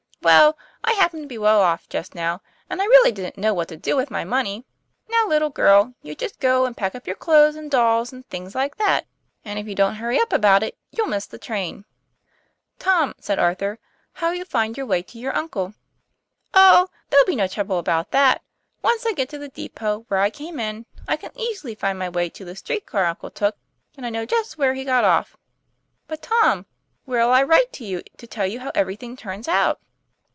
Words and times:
'Well, 0.23 0.55
I 0.83 0.91
happen 0.91 1.21
to 1.21 1.27
be 1.27 1.39
well 1.39 1.61
off 1.61 1.89
just 1.89 2.13
now, 2.13 2.43
and 2.69 2.79
I 2.79 2.85
really 2.85 3.11
didn't 3.11 3.39
know 3.39 3.55
what 3.55 3.67
to 3.69 3.75
do 3.75 3.95
with 3.95 4.11
my 4.11 4.23
money. 4.23 4.65
Now, 5.09 5.25
little 5.27 5.49
girl, 5.49 5.95
you 6.03 6.13
just 6.13 6.39
go 6.39 6.67
and 6.67 6.77
pack 6.77 6.93
up 6.93 7.07
your 7.07 7.15
clothes 7.15 7.55
and 7.55 7.71
dolls 7.71 8.13
and 8.13 8.23
things 8.29 8.53
like 8.53 8.77
that; 8.77 9.07
and 9.43 9.57
if 9.57 9.67
you 9.67 9.73
don't 9.73 9.95
hurry 9.95 10.21
up 10.21 10.31
about 10.31 10.61
it 10.61 10.77
you'll 10.91 11.07
miss 11.07 11.25
the 11.25 11.39
train." 11.39 11.85
'Torn, 12.77 13.15
"said 13.19 13.39
Arthur, 13.39 13.79
"how' 14.13 14.27
11 14.27 14.37
you 14.37 14.45
find 14.45 14.77
your 14.77 14.85
way 14.85 15.01
to 15.01 15.17
your 15.17 15.35
uncle?'; 15.35 15.73
'Oh, 16.53 16.89
there'll 17.09 17.25
be 17.25 17.35
no 17.35 17.47
trouble 17.47 17.79
about 17.79 18.11
that. 18.11 18.43
Once 18.83 19.07
I 19.07 19.13
get 19.13 19.27
to 19.29 19.39
the 19.39 19.49
depot 19.49 20.05
where 20.07 20.19
I 20.19 20.29
came 20.29 20.59
in, 20.59 20.85
I 21.07 21.17
can 21.17 21.31
easily 21.35 21.73
find 21.73 21.97
my 21.97 22.09
way 22.09 22.29
to 22.29 22.45
the 22.45 22.55
street 22.55 22.85
car 22.85 23.05
uncle 23.05 23.31
took, 23.31 23.57
and 23.97 24.05
I 24.05 24.11
know 24.11 24.27
just 24.27 24.55
where 24.59 24.75
he 24.75 24.83
got 24.85 25.03
off." 25.03 25.35
'But, 26.07 26.21
Tom, 26.21 26.67
where' 27.05 27.21
11 27.21 27.39
I 27.41 27.43
write 27.43 27.73
to 27.73 27.85
you, 27.85 28.03
to 28.17 28.27
tell 28.27 28.45
you 28.45 28.59
how 28.59 28.71
everything 28.75 29.17
turns 29.17 29.47
out 29.47 29.79